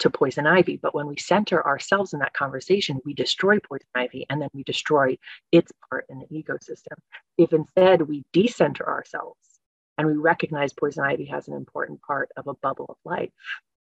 [0.00, 0.76] to poison ivy.
[0.76, 4.62] But when we center ourselves in that conversation, we destroy poison ivy and then we
[4.62, 5.16] destroy
[5.52, 6.98] its part in the ecosystem.
[7.36, 9.38] If instead we decenter ourselves
[9.96, 13.30] and we recognize poison ivy has an important part of a bubble of life,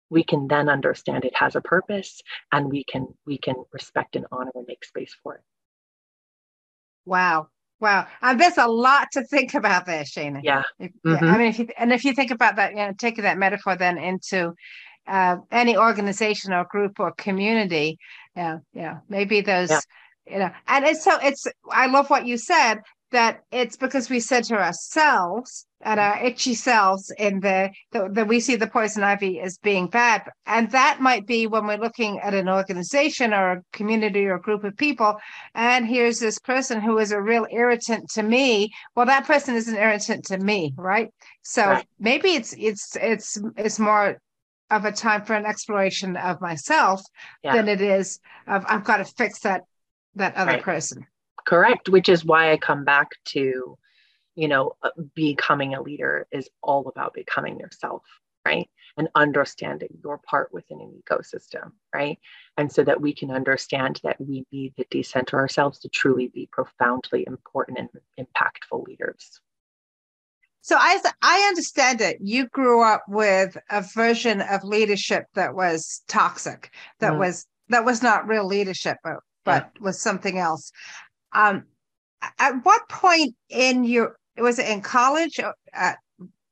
[0.08, 2.22] we can then understand it has a purpose
[2.52, 5.42] and we can we can respect and honor and make space for it.
[7.04, 7.48] Wow.
[7.80, 10.40] Wow, and there's a lot to think about there, Shana.
[10.42, 10.64] Yeah.
[10.78, 11.24] If, mm-hmm.
[11.24, 13.74] I mean, if you, and if you think about that, you know, taking that metaphor
[13.74, 14.52] then into
[15.06, 17.98] uh, any organization or group or community,
[18.36, 19.80] yeah, yeah, maybe those, yeah.
[20.26, 21.46] you know, and it's so it's.
[21.70, 26.54] I love what you said that it's because we said to ourselves and our itchy
[26.54, 31.26] selves in the that we see the poison ivy as being bad and that might
[31.26, 35.16] be when we're looking at an organization or a community or a group of people
[35.54, 39.68] and here's this person who is a real irritant to me well that person is
[39.68, 41.86] an irritant to me right so right.
[41.98, 44.18] maybe it's it's it's it's more
[44.70, 47.02] of a time for an exploration of myself
[47.42, 47.54] yeah.
[47.54, 49.62] than it is of i've got to fix that
[50.14, 50.62] that other right.
[50.62, 51.06] person
[51.46, 53.76] correct which is why i come back to
[54.34, 58.02] you know uh, becoming a leader is all about becoming yourself
[58.46, 62.18] right and understanding your part within an ecosystem right
[62.56, 66.48] and so that we can understand that we need to decenter ourselves to truly be
[66.52, 69.40] profoundly important and impactful leaders
[70.62, 76.02] so as I understand it, you grew up with a version of leadership that was
[76.06, 77.18] toxic, that mm.
[77.18, 79.82] was that was not real leadership, but, but yeah.
[79.82, 80.70] was something else.
[81.32, 81.64] Um,
[82.38, 85.40] at what point in your was it in college?
[85.72, 85.98] At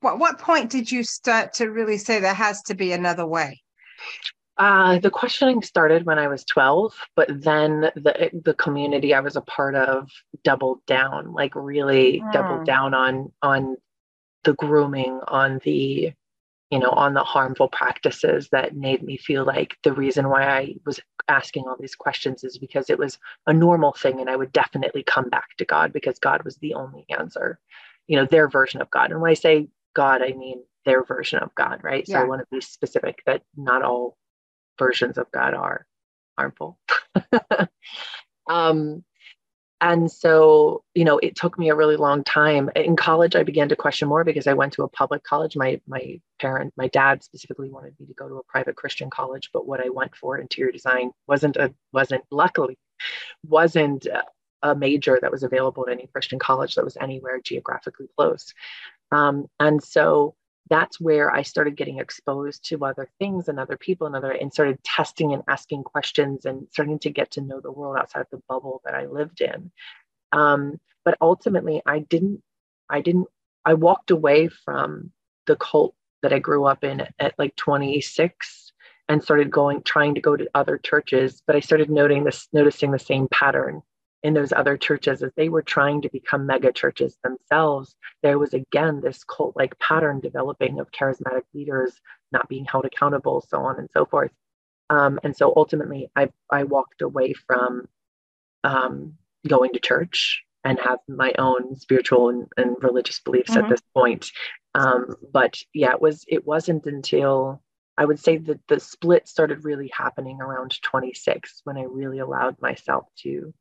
[0.01, 3.61] what what point did you start to really say there has to be another way?
[4.57, 9.37] Uh, the questioning started when I was 12, but then the the community I was
[9.37, 10.11] a part of
[10.43, 12.33] doubled down, like really mm.
[12.33, 13.77] doubled down on on
[14.45, 16.13] the grooming, on the
[16.71, 20.75] you know, on the harmful practices that made me feel like the reason why I
[20.85, 24.53] was asking all these questions is because it was a normal thing and I would
[24.53, 27.59] definitely come back to God because God was the only answer,
[28.07, 29.11] you know, their version of God.
[29.11, 32.09] And when I say God, I mean their version of God, right?
[32.09, 32.15] Yeah.
[32.15, 34.17] So I want to be specific that not all
[34.79, 35.87] versions of God are
[36.39, 36.79] harmful.
[38.49, 39.05] um,
[39.81, 42.71] and so you know it took me a really long time.
[42.77, 45.57] In college i began to question more because i went to a public college.
[45.57, 49.51] My my parent my dad specifically wanted me to go to a private christian college
[49.53, 52.79] but what i went for interior design wasn't a wasn't luckily
[53.47, 54.07] wasn't
[54.63, 58.53] a major that was available at any christian college that was anywhere geographically close.
[59.13, 60.35] Um, and so
[60.69, 64.53] that's where I started getting exposed to other things and other people and other and
[64.53, 68.31] started testing and asking questions and starting to get to know the world outside of
[68.31, 69.71] the bubble that I lived in.
[70.33, 72.43] Um, but ultimately, I didn't.
[72.91, 73.29] I didn't.
[73.65, 75.13] I walked away from
[75.47, 78.73] the cult that I grew up in at like 26
[79.09, 81.43] and started going, trying to go to other churches.
[81.47, 83.83] But I started noting this, noticing the same pattern
[84.23, 88.55] in those other churches as they were trying to become mega churches themselves there was
[88.55, 92.01] again this cult like pattern developing of charismatic leaders
[92.33, 94.33] not being held accountable so on and so forth
[94.91, 97.87] um, and so ultimately i i walked away from
[98.65, 99.15] um,
[99.47, 103.65] going to church and have my own spiritual and, and religious beliefs mm-hmm.
[103.65, 104.31] at this point
[104.75, 107.63] um, but yeah it was it wasn't until
[107.99, 112.55] I would say that the split started really happening around 26 when I really allowed
[112.63, 113.53] myself to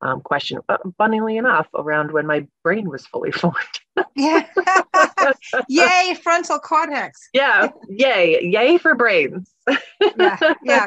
[0.00, 3.56] um, question, uh, funnily enough, around when my brain was fully formed.
[4.14, 4.46] yeah.
[5.68, 7.28] yay, frontal cortex.
[7.32, 7.68] Yeah.
[7.88, 8.44] Yay.
[8.44, 9.52] Yay for brains.
[10.18, 10.38] yeah.
[10.64, 10.86] Yeah.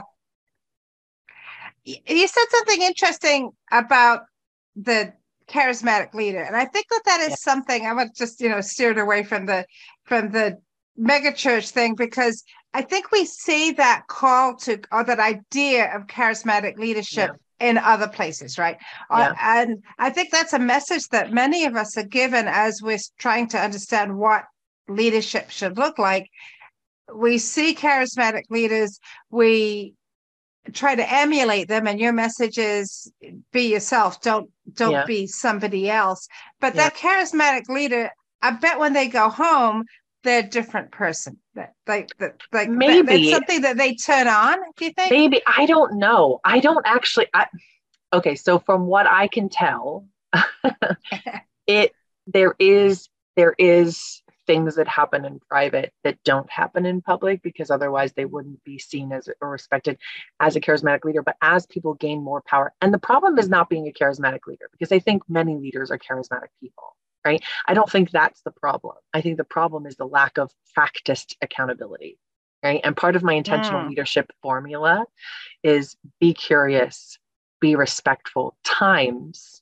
[1.84, 4.22] You said something interesting about
[4.76, 5.14] the
[5.50, 6.42] charismatic leader.
[6.42, 7.36] And I think that that is yeah.
[7.36, 9.66] something I would just, you know, steered away from the,
[10.06, 10.60] from the
[10.98, 12.44] megachurch thing because
[12.74, 18.08] I think we see that call to or that idea of charismatic leadership in other
[18.08, 18.78] places, right?
[19.10, 19.36] Yeah.
[19.40, 23.48] and I think that's a message that many of us are given as we're trying
[23.50, 24.46] to understand what
[24.88, 26.30] leadership should look like.
[27.14, 29.94] We see charismatic leaders, we
[30.74, 33.12] try to emulate them and your message is
[33.52, 35.06] be yourself don't don't yeah.
[35.06, 36.28] be somebody else
[36.60, 36.84] but yeah.
[36.84, 38.12] that charismatic leader
[38.44, 39.84] i bet when they go home
[40.24, 41.38] they're a different person.
[41.56, 44.58] That like that like maybe that, that's something that they turn on.
[44.78, 45.12] Do you think?
[45.12, 46.40] Maybe I don't know.
[46.44, 47.28] I don't actually.
[47.34, 47.48] I,
[48.14, 50.08] okay, so from what I can tell,
[51.68, 51.94] it
[52.28, 57.70] there is there is things that happen in private that don't happen in public because
[57.70, 59.98] otherwise they wouldn't be seen as or respected
[60.40, 63.70] as a charismatic leader but as people gain more power and the problem is not
[63.70, 67.90] being a charismatic leader because i think many leaders are charismatic people right i don't
[67.90, 72.18] think that's the problem i think the problem is the lack of practiced accountability
[72.64, 73.90] right and part of my intentional mm.
[73.90, 75.06] leadership formula
[75.64, 77.18] is be curious
[77.60, 79.62] be respectful times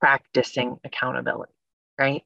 [0.00, 1.52] practicing accountability
[1.98, 2.22] right?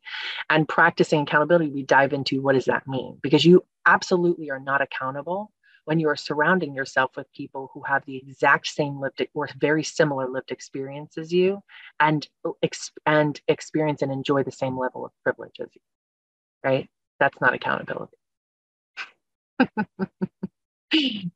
[0.48, 3.18] And practicing accountability, we dive into what does that mean?
[3.22, 5.52] Because you absolutely are not accountable
[5.88, 9.82] when you are surrounding yourself with people who have the exact same lived or very
[9.82, 11.62] similar lived experience as you
[11.98, 12.50] and uh,
[13.06, 15.80] and experience and enjoy the same level of privilege as you
[16.62, 18.18] right that's not accountability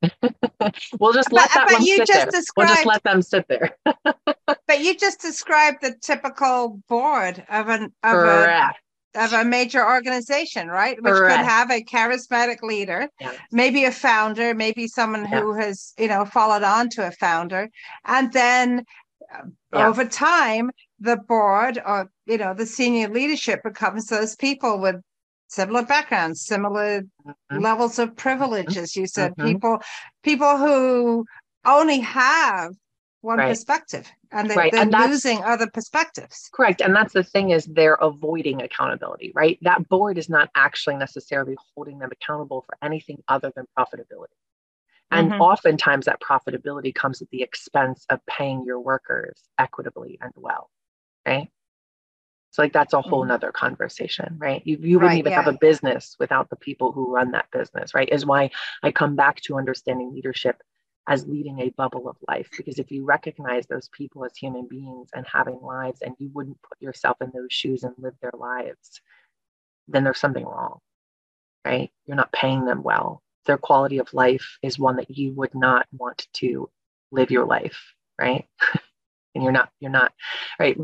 [0.99, 2.29] we'll just let that one sit there.
[2.55, 3.75] We'll just let them sit there.
[3.85, 8.79] but you just described the typical board of an of Correct.
[9.15, 11.01] Of a major organization, right?
[11.01, 11.37] Which Correct.
[11.37, 13.07] could have a charismatic leader,
[13.51, 17.69] maybe a founder, maybe someone who has, you know, followed on to a founder.
[18.05, 18.85] And then
[19.33, 19.87] uh, yeah.
[19.87, 24.95] over time, the board or, you know, the senior leadership becomes those people with
[25.47, 27.59] similar backgrounds, similar mm-hmm.
[27.59, 29.47] levels of privilege, as you said, mm-hmm.
[29.47, 29.79] people
[30.23, 31.25] people who
[31.65, 32.73] only have
[33.21, 33.49] one right.
[33.49, 34.73] perspective and they, right.
[34.73, 36.49] are losing other perspectives.
[36.53, 36.81] Correct.
[36.81, 39.57] And that's the thing is they're avoiding accountability, right?
[39.61, 44.35] That board is not actually necessarily holding them accountable for anything other than profitability.
[45.11, 45.41] And mm-hmm.
[45.41, 50.69] oftentimes that profitability comes at the expense of paying your workers equitably and well,
[51.27, 51.49] right?
[52.49, 53.29] So like that's a whole mm-hmm.
[53.29, 54.61] nother conversation, right?
[54.65, 55.41] You, you wouldn't right, even yeah.
[55.41, 58.09] have a business without the people who run that business, right?
[58.11, 58.51] Is why
[58.83, 60.61] I come back to understanding leadership
[61.07, 62.49] as leading a bubble of life.
[62.55, 66.61] Because if you recognize those people as human beings and having lives and you wouldn't
[66.61, 69.01] put yourself in those shoes and live their lives,
[69.87, 70.79] then there's something wrong,
[71.65, 71.91] right?
[72.05, 73.21] You're not paying them well.
[73.45, 76.69] Their quality of life is one that you would not want to
[77.11, 78.45] live your life, right?
[79.35, 80.13] and you're not, you're not,
[80.59, 80.77] right?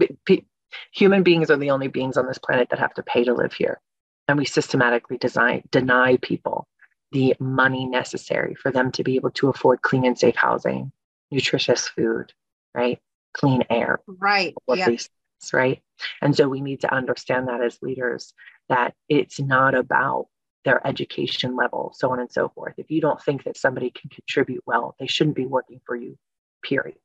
[0.91, 3.53] human beings are the only beings on this planet that have to pay to live
[3.53, 3.79] here.
[4.27, 6.67] And we systematically design, deny people
[7.11, 10.91] the money necessary for them to be able to afford clean and safe housing,
[11.31, 12.33] nutritious food,
[12.73, 12.99] right?
[13.33, 13.99] Clean air.
[14.07, 14.53] Right.
[14.73, 14.85] yeah.
[14.85, 15.09] Things,
[15.53, 15.81] right.
[16.21, 18.33] And so we need to understand that as leaders,
[18.67, 20.27] that it's not about
[20.65, 22.73] their education level, so on and so forth.
[22.77, 26.17] If you don't think that somebody can contribute well, they shouldn't be working for you,
[26.63, 26.97] period.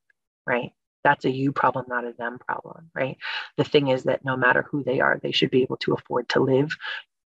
[0.46, 0.72] Right
[1.04, 3.18] that's a you problem, not a them problem, right?
[3.56, 6.28] The thing is that no matter who they are, they should be able to afford
[6.30, 6.76] to live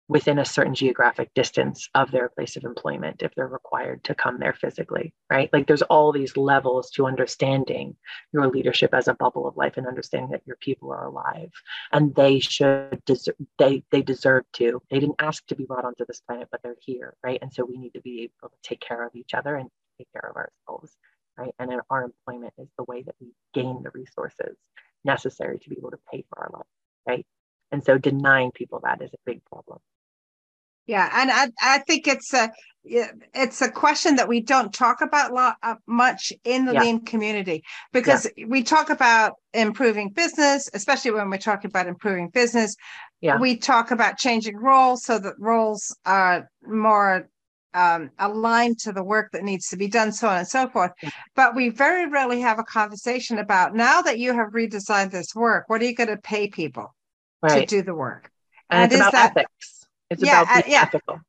[0.09, 4.39] within a certain geographic distance of their place of employment if they're required to come
[4.39, 5.51] there physically, right?
[5.53, 7.97] Like there's all these levels to understanding
[8.33, 11.51] your leadership as a bubble of life and understanding that your people are alive
[11.93, 14.83] and they should deserve they they deserve to.
[14.91, 17.39] They didn't ask to be brought onto this planet, but they're here, right?
[17.41, 20.09] And so we need to be able to take care of each other and take
[20.13, 20.97] care of ourselves
[21.39, 21.55] right?
[21.59, 24.57] And our employment is the way that we gain the resources
[25.05, 26.67] necessary to be able to pay for our life,
[27.07, 27.27] right?
[27.71, 29.79] And so denying people that is a big problem.
[30.93, 32.53] Yeah, and I, I think it's a
[32.85, 36.83] it's a question that we don't talk about lot, uh, much in the yeah.
[36.83, 37.63] lean community
[37.95, 38.45] because yeah.
[38.47, 42.77] we talk about improving business, especially when we're talking about improving business.
[43.23, 43.39] Yeah.
[43.39, 47.27] We talk about changing roles so that roles are more
[47.73, 50.91] um, aligned to the work that needs to be done, so on and so forth.
[51.35, 55.71] But we very rarely have a conversation about now that you have redesigned this work,
[55.71, 56.95] what are you going to pay people
[57.41, 57.67] right.
[57.67, 58.31] to do the work?
[58.69, 59.72] And, and it's about that, ethics.
[60.13, 60.83] It's yeah, about uh, yeah.
[60.83, 61.21] ethical.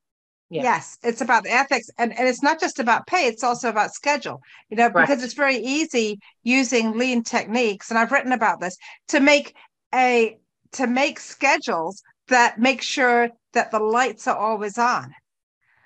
[0.50, 0.64] Yeah.
[0.64, 3.94] Yes, it's about the ethics, and, and it's not just about pay; it's also about
[3.94, 4.40] schedule.
[4.70, 5.24] You know, because right.
[5.24, 9.56] it's very easy using lean techniques, and I've written about this to make
[9.96, 10.38] a
[10.74, 15.14] to make schedules that make sure that the lights are always on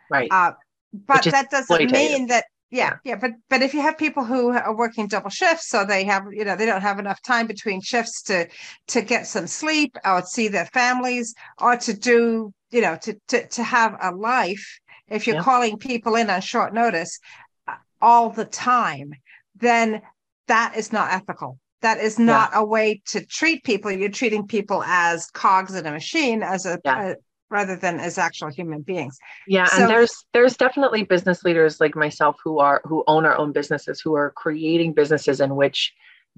[0.10, 0.30] Right.
[0.32, 0.52] Uh,
[0.94, 4.76] but that doesn't mean that yeah yeah but but if you have people who are
[4.76, 8.22] working double shifts so they have you know they don't have enough time between shifts
[8.22, 8.48] to
[8.88, 13.48] to get some sleep or see their families or to do you know to to,
[13.48, 15.44] to have a life if you're yeah.
[15.44, 17.20] calling people in on short notice
[17.68, 19.14] uh, all the time
[19.56, 20.02] then
[20.48, 22.60] that is not ethical that is not yeah.
[22.60, 26.80] a way to treat people you're treating people as cogs in a machine as a,
[26.84, 27.10] yeah.
[27.10, 27.16] a
[27.50, 29.18] rather than as actual human beings.
[29.48, 33.38] Yeah, so, and there's there's definitely business leaders like myself who are who own our
[33.38, 35.94] own businesses who are creating businesses in which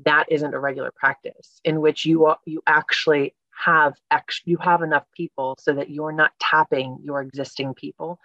[0.05, 5.03] that isn't a regular practice in which you you actually have ex- you have enough
[5.15, 8.19] people so that you're not tapping your existing people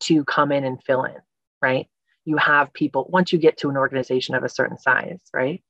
[0.00, 1.16] to come in and fill in,
[1.60, 1.86] right?
[2.24, 5.62] You have people once you get to an organization of a certain size, right?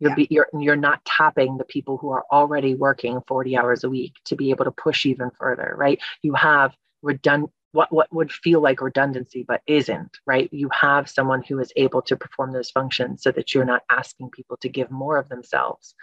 [0.00, 0.16] You're, yeah.
[0.16, 4.14] be, you're, you're not tapping the people who are already working 40 hours a week
[4.26, 6.00] to be able to push even further, right?
[6.22, 10.48] You have redundant, what, what would feel like redundancy, but isn't, right?
[10.52, 14.30] You have someone who is able to perform those functions so that you're not asking
[14.30, 15.94] people to give more of themselves.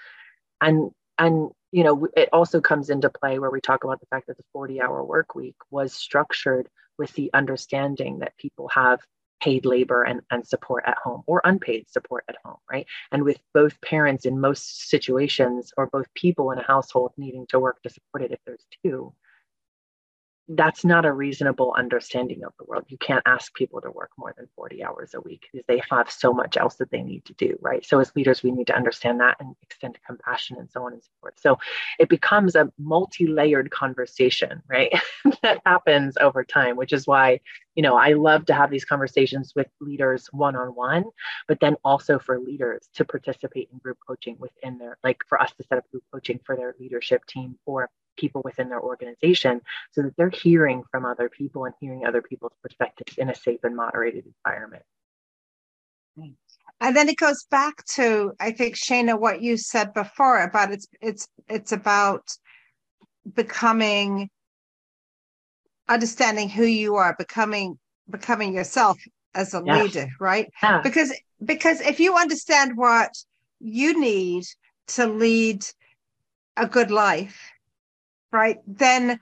[0.62, 4.28] And, and, you know, it also comes into play where we talk about the fact
[4.28, 6.68] that the 40 hour work week was structured
[6.98, 9.00] with the understanding that people have
[9.42, 12.86] paid labor and, and support at home or unpaid support at home, right?
[13.12, 17.60] And with both parents in most situations or both people in a household needing to
[17.60, 19.14] work to support it if there's two,
[20.56, 22.86] that's not a reasonable understanding of the world.
[22.88, 26.12] You can't ask people to work more than 40 hours a week because they have
[26.12, 27.86] so much else that they need to do, right?
[27.86, 31.04] So, as leaders, we need to understand that and extend compassion and so on and
[31.04, 31.36] so forth.
[31.38, 31.58] So,
[32.00, 34.92] it becomes a multi layered conversation, right?
[35.44, 37.40] that happens over time, which is why,
[37.76, 41.06] you know, I love to have these conversations with leaders one on one,
[41.48, 45.54] but then also for leaders to participate in group coaching within their, like for us
[45.54, 50.02] to set up group coaching for their leadership team or people within their organization so
[50.02, 53.76] that they're hearing from other people and hearing other people's perspectives in a safe and
[53.76, 54.84] moderated environment.
[56.80, 60.88] And then it goes back to, I think, Shana, what you said before about it's
[61.00, 62.24] it's it's about
[63.34, 64.30] becoming
[65.88, 67.78] understanding who you are, becoming
[68.10, 68.98] becoming yourself
[69.36, 69.84] as a yes.
[69.84, 70.52] leader, right?
[70.62, 70.82] Yeah.
[70.82, 73.12] Because because if you understand what
[73.60, 74.44] you need
[74.88, 75.64] to lead
[76.58, 77.40] a good life,
[78.32, 79.20] right, then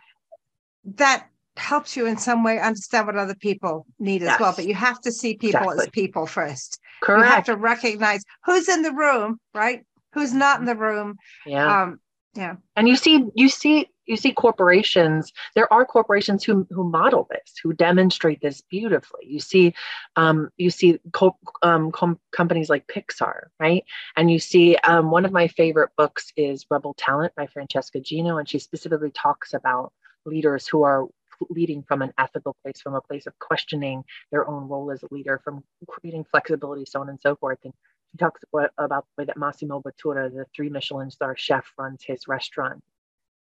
[0.96, 4.36] that helps you in some way understand what other people need yes.
[4.36, 4.54] as well.
[4.56, 5.84] But you have to see people exactly.
[5.86, 6.80] as people first.
[7.02, 7.26] Correct.
[7.26, 9.84] You have to recognize who's in the room, right?
[10.14, 11.18] Who's not in the room.
[11.46, 11.84] Yeah.
[11.84, 12.00] Um,
[12.36, 12.56] yeah.
[12.76, 15.32] And you see, you see, you see corporations.
[15.56, 19.26] There are corporations who who model this, who demonstrate this beautifully.
[19.28, 19.76] You see,
[20.16, 23.86] um, you see co- um, com- companies like Pixar, right?
[24.18, 28.38] And you see um, one of my favorite books is Rebel Talent by Francesca Gino,
[28.38, 29.94] and she specifically talks about
[30.26, 31.06] leaders who are
[31.52, 35.14] leading from an ethical place, from a place of questioning their own role as a
[35.14, 37.60] leader, from creating flexibility, so on and so forth.
[37.64, 37.74] And
[38.12, 42.28] she talks about the way that Massimo Bottura, the three Michelin star chef, runs his
[42.28, 42.84] restaurant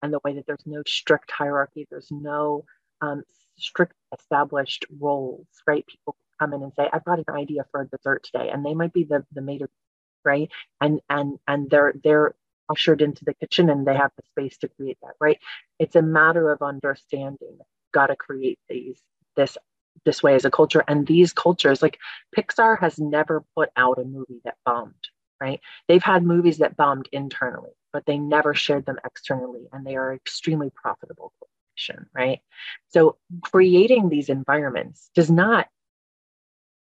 [0.03, 2.64] and the way that there's no strict hierarchy, there's no
[3.03, 3.22] um,
[3.59, 5.86] strict established roles, right?
[5.86, 8.74] People come in and say, I've got an idea for a dessert today, and they
[8.74, 9.62] might be the, the maid,
[10.24, 10.51] right?
[10.80, 12.34] And and and they're they're
[12.70, 15.38] ushered into the kitchen and they have the space to create that, right?
[15.80, 17.59] It's a matter of understanding.
[17.94, 19.01] Got to create these
[19.36, 19.59] this
[20.07, 21.99] this way as a culture, and these cultures, like
[22.36, 24.94] Pixar, has never put out a movie that bombed,
[25.40, 25.61] right?
[25.88, 30.14] They've had movies that bombed internally but they never shared them externally and they are
[30.14, 32.41] extremely profitable corporation, right?
[32.89, 35.68] So creating these environments does not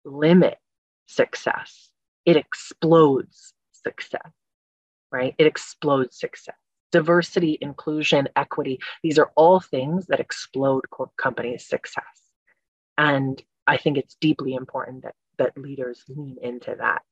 [0.03, 0.57] limit
[1.05, 1.89] success.
[2.25, 4.31] It explodes success,
[5.11, 5.35] right?
[5.37, 6.55] It explodes success.
[6.91, 10.85] Diversity, inclusion, equity, these are all things that explode
[11.17, 12.03] companies' success.
[12.97, 17.03] And I think it's deeply important that, that leaders lean into that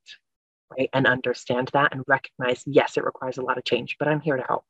[0.77, 0.89] right?
[0.93, 4.37] And understand that and recognize, yes, it requires a lot of change, but I'm here
[4.37, 4.63] to help.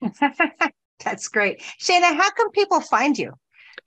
[1.04, 1.62] That's great.
[1.80, 3.34] Shana, how can people find you?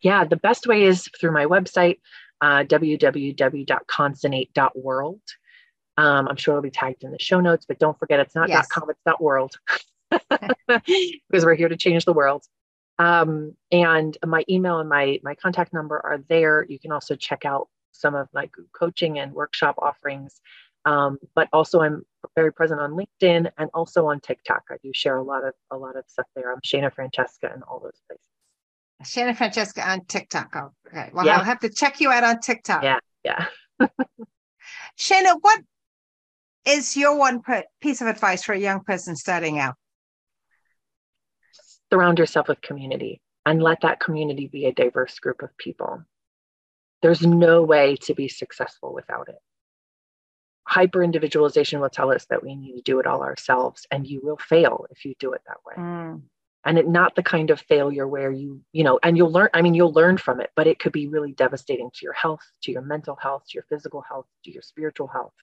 [0.01, 1.97] Yeah, the best way is through my website,
[2.41, 5.21] uh, www.concinnate.world.
[5.99, 8.49] Um, I'm sure it'll be tagged in the show notes, but don't forget it's not
[8.49, 8.67] yes.
[8.67, 9.55] .com, it's .world
[10.11, 12.43] because we're here to change the world.
[12.99, 16.65] Um, and my email and my my contact number are there.
[16.67, 20.41] You can also check out some of my coaching and workshop offerings
[20.87, 24.63] um, but also I'm very present on LinkedIn and also on TikTok.
[24.71, 26.51] I do share a lot of a lot of stuff there.
[26.51, 28.25] I'm Shana Francesca and all those places.
[29.03, 30.55] Shana Francesca on TikTok.
[30.55, 31.11] Oh, okay.
[31.13, 31.37] Well, yeah.
[31.37, 32.83] I'll have to check you out on TikTok.
[32.83, 33.47] Yeah, yeah.
[34.97, 35.61] Shana, what
[36.65, 37.41] is your one
[37.81, 39.75] piece of advice for a young person starting out?
[41.91, 46.01] Surround yourself with community and let that community be a diverse group of people.
[47.01, 49.35] There's no way to be successful without it
[50.77, 54.19] hyper individualization will tell us that we need to do it all ourselves and you
[54.23, 55.75] will fail if you do it that way.
[55.77, 56.21] Mm.
[56.65, 59.61] and it not the kind of failure where you you know and you'll learn i
[59.61, 62.71] mean you'll learn from it but it could be really devastating to your health to
[62.71, 65.33] your mental health to your physical health to your spiritual health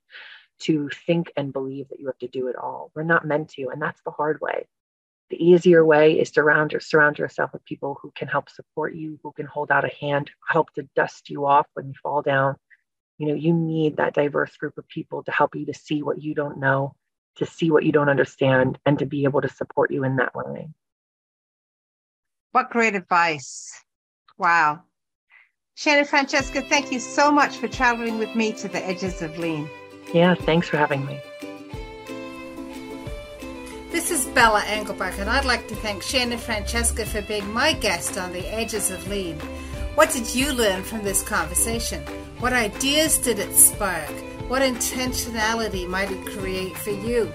[0.60, 2.90] to think and believe that you have to do it all.
[2.94, 4.66] We're not meant to and that's the hard way.
[5.30, 8.94] The easier way is to surround, or surround yourself with people who can help support
[8.94, 12.20] you, who can hold out a hand, help to dust you off when you fall
[12.22, 12.56] down,
[13.18, 16.22] you know you need that diverse group of people to help you to see what
[16.22, 16.94] you don't know
[17.36, 20.34] to see what you don't understand and to be able to support you in that
[20.34, 20.68] way.
[22.52, 23.82] What great advice.
[24.38, 24.82] Wow.
[25.76, 29.68] Shana Francesca thank you so much for traveling with me to the edges of lean.
[30.12, 31.20] Yeah thanks for having me.
[33.90, 38.18] This is Bella Englebach, and I'd like to thank Shana Francesca for being my guest
[38.18, 39.38] on The Edges of Lean.
[39.94, 42.04] What did you learn from this conversation?
[42.38, 44.10] What ideas did it spark?
[44.48, 47.32] What intentionality might it create for you?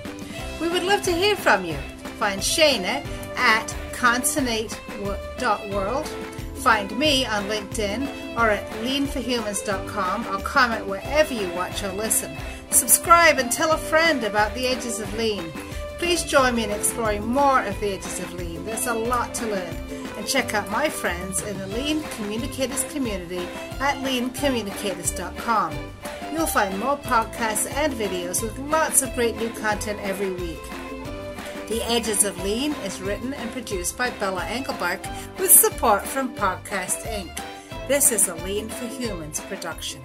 [0.62, 1.78] We would love to hear from you.
[2.20, 3.04] Find Shana
[3.38, 6.08] at concinnate.world.
[6.56, 12.36] Find me on LinkedIn or at leanforhumans.com or comment wherever you watch or listen.
[12.70, 15.52] Subscribe and tell a friend about the edges of lean.
[15.98, 18.64] Please join me in exploring more of the edges of lean.
[18.66, 19.89] There's a lot to learn.
[20.30, 23.48] Check out my friends in the Lean Communicators community
[23.80, 25.74] at leancommunicators.com.
[26.32, 30.62] You'll find more podcasts and videos with lots of great new content every week.
[31.68, 35.04] The Edges of Lean is written and produced by Bella Englebach
[35.40, 37.36] with support from Podcast Inc.
[37.88, 40.04] This is a Lean for Humans production.